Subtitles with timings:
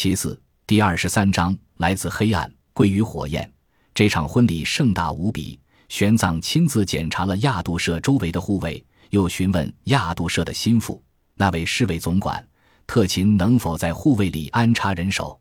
[0.00, 3.52] 其次，第二十三章来自黑暗，归于火焰。
[3.92, 11.02] 这场婚礼盛大无比，玄奘亲自检查了亚度社周围的护卫，又询问亚度社的心腹
[11.34, 12.48] 那位侍卫总管
[12.86, 15.36] 特勤能否在护卫里安插人手。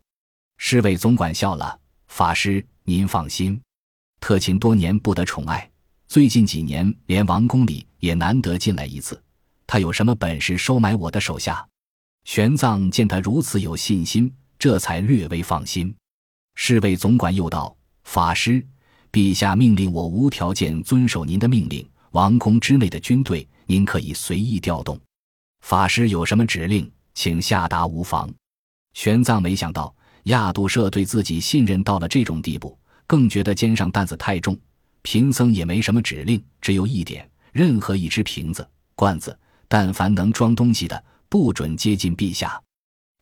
[0.57, 1.79] 侍卫总管笑了
[2.09, 3.61] ：“法师，您放心，
[4.19, 5.69] 特勤多年不得宠爱，
[6.07, 9.21] 最近几年连王宫里也难得进来一次。
[9.67, 11.63] 他有什么本事收买我的手下？”
[12.25, 15.93] 玄奘见他如此有信心，这才略微放心。
[16.55, 18.65] 侍卫总管又道：“法师，
[19.11, 24.99] 陛下命令我无条件遵守您的命令，王宫之内的军队您可以随意调动。
[25.61, 28.29] 法师有什么指令，请下达无妨。”
[28.93, 34.57] 玄奘没想到亚度社对自己信任到了这种地步，更觉得肩上担子太重。
[35.03, 41.03] 贫僧也没什么指令，只有一点：任何一只瓶子、罐子，但凡能装东西的。
[41.29, 42.57] 不准接近陛下。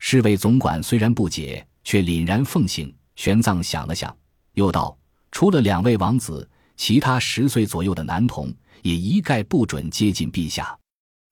[0.08, 2.95] 侍卫总管虽然不解，却凛然奉行。
[3.16, 4.16] 玄奘想了想，
[4.54, 4.95] 又道
[5.34, 6.47] ：“除了两位王子，
[6.78, 8.53] 其他十岁左右的男童
[8.84, 10.78] 也一概不准接近陛下。”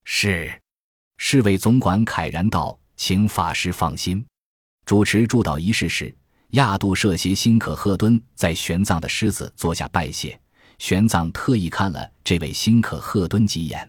[0.05, 0.51] 是。
[1.19, 4.25] 侍卫总管慨然道：“请法师放心。”
[4.87, 6.11] 主持祝祷仪式时，
[6.53, 10.41] 亚度摄协辛可贺敦在玄奘的狮子座下拜谢。
[10.79, 13.87] 玄奘特意看了这位辛可贺敦几眼，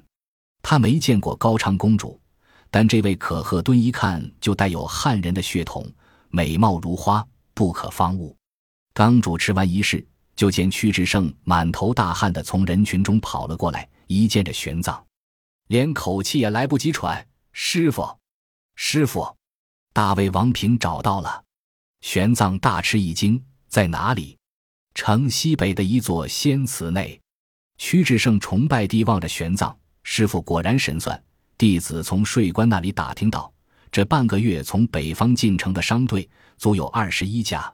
[0.61, 2.21] 他没见过高昌公主。
[2.77, 5.89] 但这位可贺敦一看就带有汉人的血统，
[6.31, 8.37] 美貌如花，不可方物。
[8.93, 15.01] 刚主持完仪式，就见屈志胜满头大汗的从人群中跑了过来，一见着玄奘，
[15.69, 18.19] 连口气也来不及喘：“师傅，
[18.75, 19.37] 师傅，
[19.93, 21.45] 大魏王平找到了。”
[22.03, 24.37] 玄奘大吃一惊：“在哪里？”
[24.97, 27.21] 城西北的一座仙祠内。
[27.79, 31.23] 屈志胜崇拜地望着玄奘师傅，果然神算。
[31.57, 33.53] 弟子从税官那里打听到，
[33.93, 37.73] 这半个月从北方进城的商队足有二十一家。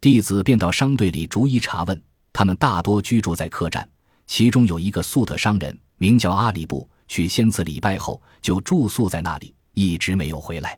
[0.00, 3.88] 弟子便到商队里逐一查问，他们大多居住在客栈，
[4.26, 10.76] 其中有一个粟特商人，名叫阿里布，去仙子礼拜后就住宿在那里，一直没有回来。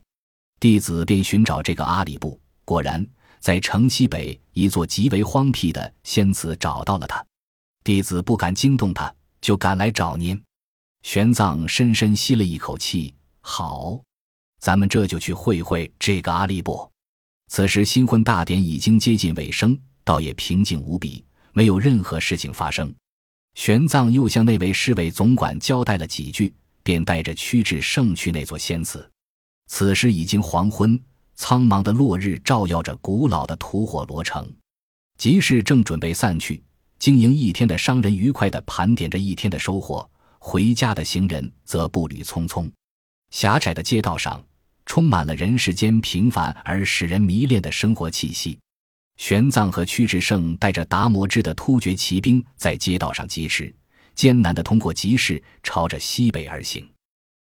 [0.59, 3.03] 弟子便寻找这个阿里布，果然
[3.39, 7.25] 在城西北一座极为荒僻的仙子找到了他。
[7.83, 9.11] 弟子不敢惊动他，
[9.41, 10.39] 就赶来找您。
[11.05, 14.01] 玄奘深深吸了一口气，好，
[14.59, 16.91] 咱们这就去会会这个阿力布。
[17.47, 21.23] 此时新婚大典已经接近尾声，倒也平静无比，
[21.53, 22.91] 没有任何事情发生。
[23.53, 26.51] 玄奘又向那位侍卫总管交代了几句，
[26.81, 29.07] 便带着屈志胜去那座仙祠。
[29.67, 30.99] 此时已经黄昏，
[31.35, 34.51] 苍茫的落日照耀着古老的吐火罗城，
[35.19, 36.63] 集市正准备散去，
[36.97, 40.09] 经营一天的商人愉快地盘点着一天的收获。
[40.47, 42.69] 回家的行人则步履匆匆，
[43.31, 44.39] 狭窄的街道上
[44.85, 48.55] 充满了人世间平凡而使人迷恋的生活气息。
[49.17, 53.73] 玄奘和屈志胜带着达摩之的突厥骑兵在街道上疾驰，
[54.13, 56.87] 艰难地通过集市，朝着西北而行。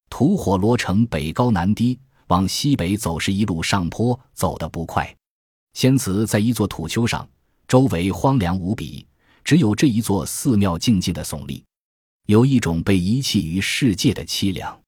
[0.09, 1.99] 吐火罗城北高南低，
[2.29, 5.12] 往西北走是一路上坡，走得不快。
[5.75, 7.29] 仙祠在一座土丘上，
[7.67, 9.05] 周围荒凉无比，
[9.43, 11.65] 只有这一座寺庙静静地耸立。
[12.27, 14.81] 有一种被遗弃于世界的凄凉。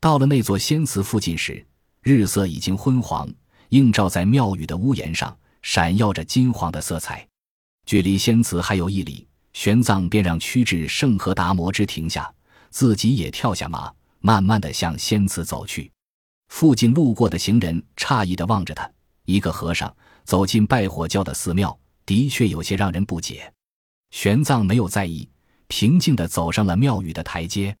[0.00, 1.64] 到了那座仙祠附近时，
[2.02, 3.32] 日色已经昏黄，
[3.68, 7.26] 映照在庙宇的屋檐上，闪耀着金黄的色彩。
[7.86, 12.32] 距离仙祠还有一里，玄奘便让屈志圣和达摩之停下，
[12.70, 15.90] 自己也跳下马，慢慢的向仙祠走去。
[16.48, 18.90] 附近路过的行人诧异的望着他，
[19.24, 19.94] 一个和尚
[20.24, 23.52] 走进拜火教的寺庙，的确有些让人不解。
[24.10, 25.28] 玄奘没有在意。
[25.74, 27.74] 平静地走上了庙宇的台阶。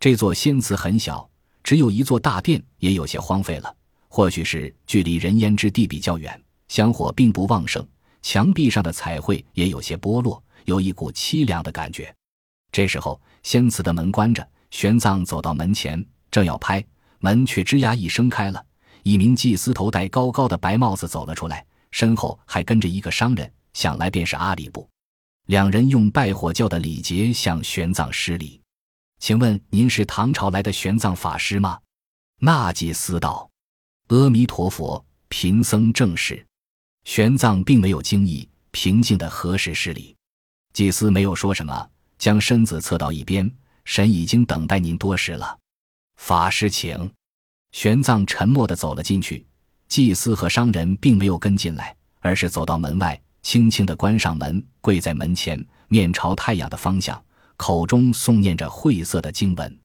[0.00, 1.30] 这座仙祠很小，
[1.62, 3.72] 只有一座大殿，也有些荒废了。
[4.08, 7.86] 或许是距离人烟之地比较远，香火并不旺盛，
[8.22, 12.12] 墙壁上的彩绘也有些剥落，有一股凄凉的感觉。
[12.72, 16.84] 这时候，仙祠的门关着，玄奘走到门前，正要拍
[17.20, 18.60] 门，却吱呀一声开了。
[19.04, 24.88] 一名祭司头戴高高的白帽子走了出来，身后还跟着一个商人，想来便是阿里布。
[25.48, 28.60] 两人用拜火教的礼节向玄奘施礼，
[29.18, 31.78] 请问您是唐朝来的玄奘法师吗？
[32.38, 33.50] 那祭司道
[34.08, 36.46] ：“阿弥陀佛，贫僧正是。”
[37.04, 40.14] 玄奘并没有惊异，平静的合十施礼。
[40.74, 43.50] 祭司没有说什么，将身子侧到一边
[43.86, 45.58] ：“神已经等待您多时了，
[46.16, 47.10] 法师请。”
[47.72, 49.46] 玄奘沉默的走了进去。
[49.88, 53.18] 祭司和商人并没有跟进来，而是走到门外。
[53.48, 55.58] 轻轻地关上门，跪在门前，
[55.88, 57.18] 面朝太阳的方向，
[57.56, 59.80] 口中诵念着晦涩的经文。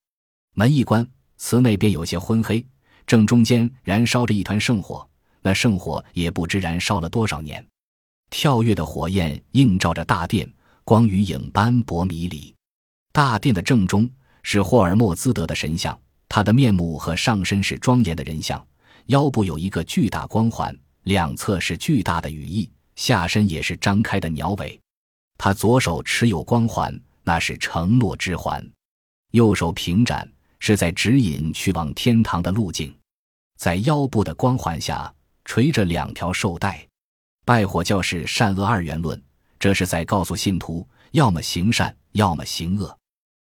[0.53, 1.07] 门一关，
[1.37, 2.67] 祠内便有些昏黑，
[3.07, 5.07] 正中间燃烧着一团圣火，
[5.41, 7.65] 那圣火也不知燃烧了多少年。
[8.29, 12.53] 跳跃的火焰映照着大殿，光与影斑驳迷离。
[13.13, 14.09] 大殿的正中
[14.41, 18.61] 是霍尔莫兹德的神像，他的面目和上身是庄严的人像，
[19.05, 24.79] 腰部有一个巨大光环，两侧是巨大的羽翼，下身也是张开的鸟尾。
[25.37, 28.61] 他左手持有光环，那是承诺之环；
[29.31, 32.95] 右手平展，是在指引去往天堂的路径。
[33.57, 35.13] 在腰部的光环下
[35.45, 36.85] 垂着两条绶带。
[37.45, 39.21] 拜火教是善恶二元论，
[39.59, 42.97] 这是在告诉信徒，要么行善，要么行恶。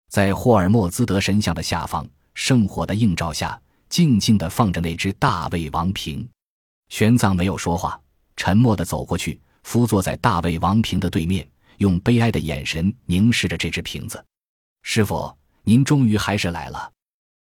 [0.09, 6.29] 在霍尔莫兹德神像的下方，圣火的映照下，静静地放着那只大卫王瓶。
[6.89, 8.01] 玄奘没有说话，
[8.39, 11.47] 沉默地走过去，伏坐在大卫王瓶的对面，
[11.79, 14.25] 用悲哀的眼神凝视着这只瓶子。
[14.83, 16.91] 师傅，您终于还是来了。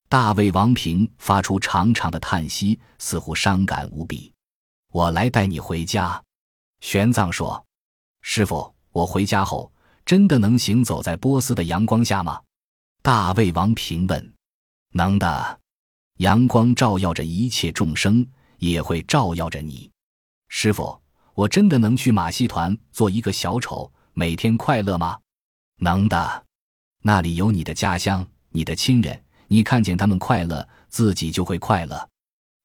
[0.09, 4.33] 大卫王瓶发出长长的叹息，似乎伤感无比。
[4.91, 6.19] 我来带你回家。
[6.81, 7.63] 玄奘说
[8.21, 9.71] ：“师傅，我回家后
[10.03, 12.41] 真的能行走在波斯的阳光下吗？”
[13.03, 14.33] 大魏王平问
[14.93, 15.59] ：“能的，
[16.17, 18.25] 阳光照耀着一切众生，
[18.57, 19.91] 也会照耀着你。”
[20.47, 20.99] 师傅，
[21.33, 25.19] 我真的能去马戏团做一个小丑，每天快乐吗？
[25.79, 26.45] 能的，
[27.03, 32.09] 那里有你的家乡，你的亲人，你看见他们快乐，自己就会快乐。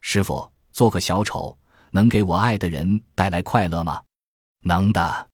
[0.01, 1.57] 师傅，做个小丑。
[1.95, 4.01] 能给我爱的人带来快乐吗？
[4.63, 5.29] 能的，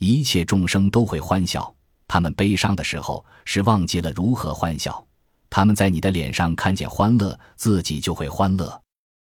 [0.00, 1.74] 一切众生都会欢笑。
[2.06, 5.02] 他们悲伤的时候是忘记了如何欢笑。
[5.48, 8.82] 他们在你的脸上看见欢乐，自己就会欢乐。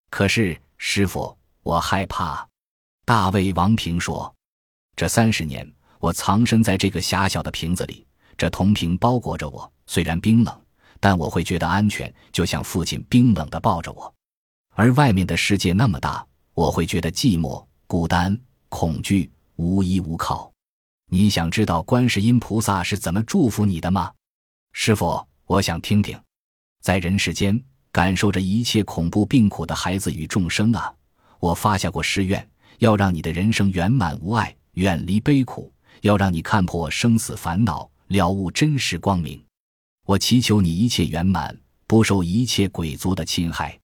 [0.10, 2.46] 可是师傅，我害怕。
[3.06, 4.34] 大卫王平说
[4.98, 8.06] ：“这三十年，我藏身在这个狭小的瓶子里，
[8.36, 10.62] 这铜瓶包裹着我，虽然冰冷，
[11.00, 14.12] 但我会觉得安全，就像父亲冰冷的抱着我。
[14.74, 16.26] 而外面的世界那么大。”
[16.56, 20.50] 我会觉得寂寞、孤单、恐惧、无依无靠。
[21.12, 24.10] 你想知道观世音菩萨是怎么祝福你的吗？
[24.72, 26.18] 师傅，我想听听。
[26.82, 27.62] 在人世间
[27.92, 30.96] 感受着一切恐怖病苦的孩子与众生啊，
[31.42, 32.50] 我发下过誓愿，
[32.80, 39.44] 要让你的人生圆满无碍，远离悲苦，要让你看破生死烦恼，了悟真实光明。
[40.06, 41.58] 我祈求你一切圆满，
[41.88, 43.80] 不受一切鬼族的侵害。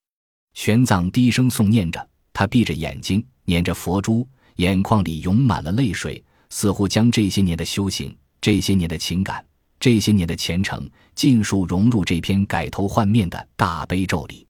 [0.54, 2.08] 玄奘低声诵念着。
[2.34, 9.44] 他闭着眼睛，捻着佛珠，眼眶里涌满了泪水，似乎将这些年的修行、这些年的情感、
[9.78, 14.46] 这些年的虔诚，尽数融入这篇改头换面的大悲咒里。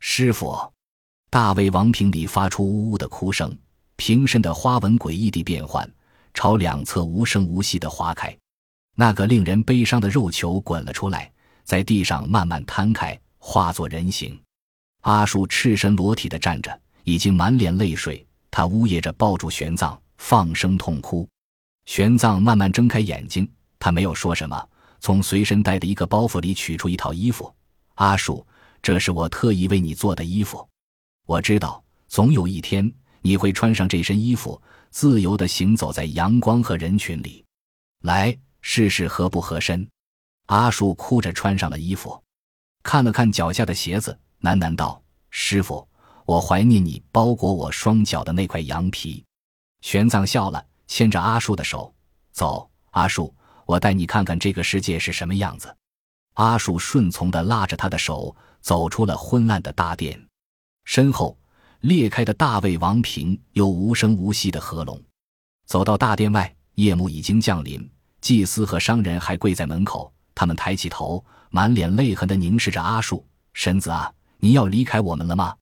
[0.00, 0.56] 师傅，
[1.28, 3.54] 大卫王瓶里发出呜呜的哭声，
[3.98, 5.86] 瓶身的花纹诡异地变换，
[6.32, 8.34] 朝两侧无声无息地划开。
[8.94, 11.30] 那个令人悲伤的肉球滚了出来，
[11.64, 14.40] 在地上慢慢摊开，化作人形。
[15.02, 16.80] 阿树赤身裸体地站着。
[17.04, 21.26] 已经满脸泪水，他呜咽着抱住玄奘，放声痛哭。
[21.86, 24.68] 玄奘慢慢睁开眼睛，他没有说什么，
[25.00, 27.50] 从随身带的一个包袱里取出一套衣服。
[27.94, 28.46] 阿树，
[28.82, 30.68] 这是我特意为你做的衣服。
[31.24, 32.92] 我知道，总有一天
[33.28, 34.58] 你会穿上这身衣服，
[34.88, 37.44] 自由地行走在阳光和人群里。
[38.00, 39.86] 来，试试合不合身。
[40.46, 42.18] 阿树哭着穿上了衣服，
[42.82, 45.86] 看了看脚下的鞋子，喃喃道：“师傅。”
[46.24, 49.22] 我怀念你包裹我双脚的那块羊皮，
[49.82, 51.94] 玄奘笑了，牵着阿树的手
[52.32, 52.70] 走。
[52.92, 53.34] 阿树，
[53.66, 55.76] 我带你看看这个世界是什么样子。
[56.34, 60.18] 阿树顺从地拉着他的手，走出了昏暗的大殿，
[60.84, 61.36] 身后
[61.80, 65.00] 裂开的大卫王瓶又无声无息地合拢。
[65.66, 67.88] 走到大殿外，夜幕已经降临，
[68.20, 73.24] 祭司和商人还跪在门口，他们抬起头，满脸泪痕地凝视着阿树。
[73.52, 75.56] 神子啊，你要离开我们了吗？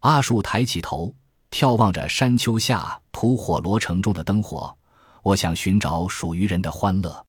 [0.00, 1.14] 阿树抬起头，
[1.50, 4.76] 眺望着山丘下吐火罗城中的灯火。
[5.22, 7.24] 我想寻找属于人的欢乐。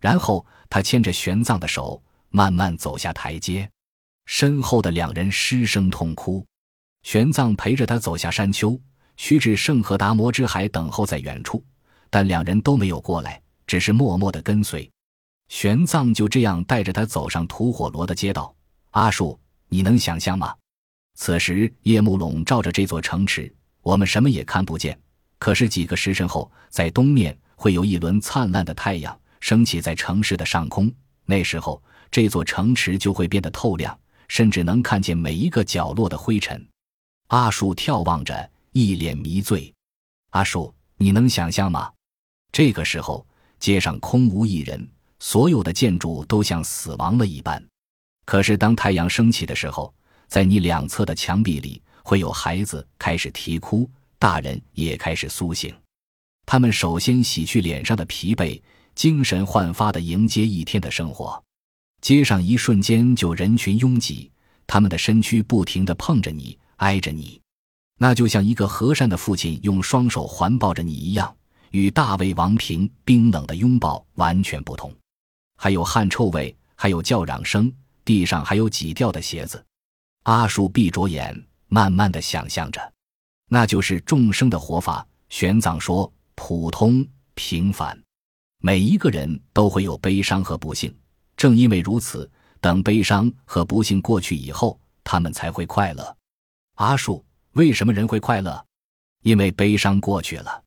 [0.00, 3.70] 然后他牵着玄奘的手，慢慢走下台阶。
[4.26, 6.46] 身后的两人失声痛哭。
[7.02, 8.78] 玄奘陪着他走下山丘，
[9.16, 11.64] 须至圣和达摩之海等候在远处，
[12.08, 14.88] 但两人都没有过来，只是默默的跟随。
[15.48, 18.54] 玄奘就这样带着他走上吐火罗的街道。
[18.90, 19.38] 阿树，
[19.68, 20.54] 你能想象吗？
[21.16, 23.52] 此时夜幕笼罩着这座城池，
[23.82, 24.98] 我们什么也看不见。
[25.38, 30.92] 可是几个时辰后，在东面会有一轮灿烂的太阳升起在城市的上空，
[31.24, 36.64] 那时候这座城池就会变得透亮，甚至能看见每一个角落的灰尘。
[37.30, 39.72] 阿树眺望着，一脸迷醉。
[40.30, 41.88] 阿树，你能想象吗？
[42.50, 43.24] 这个时候，
[43.60, 44.88] 街上空无一人，
[45.20, 47.64] 所有的建筑都像死亡了一般。
[48.24, 49.94] 可是当太阳升起的时候，
[50.26, 55.72] 在你两侧的墙壁里会有孩子开始啼哭，大人也开始苏醒。
[56.46, 58.60] 他们首先洗去脸上的疲惫，
[58.96, 61.40] 精神焕发地迎接一天的生活。
[62.00, 64.32] 街上一瞬间就人群拥挤，
[64.66, 67.40] 他们的身躯不停地碰着你，挨着你，
[67.98, 71.34] 那就像一个和善的父亲用双手环抱着你一样，
[71.70, 74.94] 与大卫王平冰冷的拥抱完全不同。
[75.56, 77.70] 还有汗臭味，还有叫嚷声，
[78.02, 79.62] 地上还有挤掉的鞋子。
[80.22, 82.92] 阿树闭着眼，慢慢的想象着，
[83.48, 85.06] 那就是众生的活法。
[85.28, 87.96] 玄奘说：“普通平凡，
[88.62, 90.94] 每一个人都会有悲伤和不幸。”
[91.36, 96.16] 正因为如此，等悲伤和不幸过去以后，他们才会快乐。
[96.80, 97.22] 阿树，
[97.52, 98.66] 为什么人会快乐？
[99.22, 100.64] 因为悲伤过去了。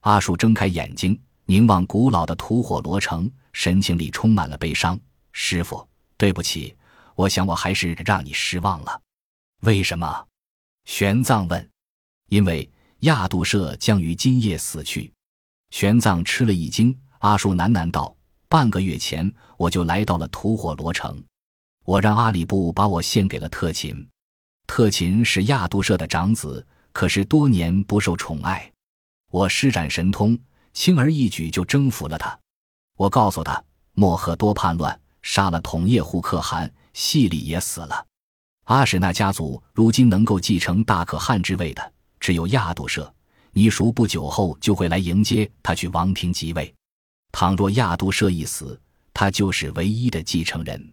[0.00, 4.98] 阿树睁开眼睛，凝望古老的吐火罗城，神情里充满了悲伤。
[5.32, 5.86] 师傅，
[6.16, 6.74] 对不起，
[7.14, 9.02] 我想我还是让你失望了。
[9.60, 10.26] 为什么？
[10.86, 11.70] 玄奘问。
[12.30, 12.66] 因为
[13.00, 15.12] 亚杜舍将于今夜死去。
[15.68, 16.98] 玄奘吃了一惊。
[17.18, 18.16] 阿树喃喃道。
[18.48, 21.22] 半个月前，我就来到了吐火罗城。
[21.84, 24.08] 我让阿里布把我献给了特勤。
[24.72, 28.70] 特勤是亚杜舍的长子，可是多年不受宠爱。
[29.32, 30.38] 我施展神通，
[30.72, 32.38] 轻而易举就征服了他。
[32.96, 33.60] 我告诉他，
[33.94, 38.06] 莫赫多叛乱，杀了统叶护可汗，细里也死了。
[38.66, 43.12] 阿史那家族如今能够继承大可汗之位的，只有亚杜舍。
[43.50, 46.72] 你叔不久后就会来迎接他去王庭即位。
[47.32, 48.80] 倘若亚都舍一死，
[49.12, 50.92] 他就是唯一的继承人。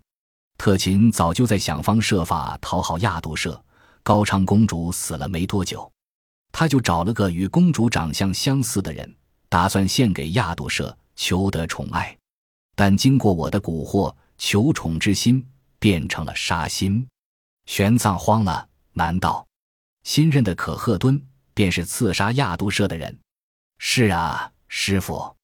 [0.58, 3.64] 特勤早就在想方设法讨好亚都舍。
[4.08, 5.92] 高昌公主死了没多久，
[6.54, 9.14] 他就找了个与公主长相相似的人，
[9.50, 12.18] 打算献给亚都舍，求得宠爱。
[12.74, 15.46] 但经过我的蛊惑，求宠之心
[15.78, 17.06] 变成了杀心。
[17.66, 19.46] 玄奘慌了，难道
[20.04, 21.22] 新任的可贺敦
[21.54, 23.20] 便是刺杀亚都舍的人？
[23.78, 25.36] 是啊，师傅。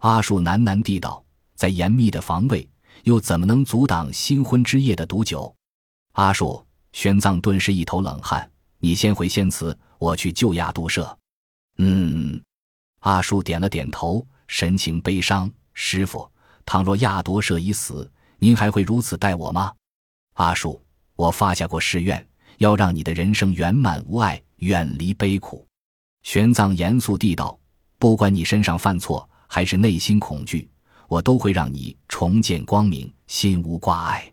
[0.00, 1.24] 阿树喃喃地道
[1.56, 2.68] ：“在严密的防卫，
[3.04, 5.56] 又怎么能阻挡新婚之夜的毒酒？”
[6.12, 8.48] 阿树，玄奘顿时一头冷汗。
[8.78, 11.18] 你先回仙祠，我去救亚都舍。
[11.78, 12.42] 嗯，
[13.00, 15.50] 阿树点了点头，神情悲伤。
[15.74, 16.30] 师傅，
[16.64, 19.72] 倘若亚都舍已死，您还会如此待我吗？
[20.34, 20.82] 阿树，
[21.16, 22.26] 我发下过誓愿，
[22.58, 25.66] 要让你的人生圆满无碍，远离悲苦。
[26.22, 27.58] 玄奘严肃地道
[27.98, 30.66] ：“不管你身上犯错。”还是内心恐惧，
[31.08, 34.32] 我都会让你重见光明，心无挂碍。